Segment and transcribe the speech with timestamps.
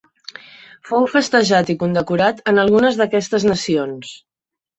[0.91, 4.17] Fou festejat i condecorat en algunes d'aquestes nacions.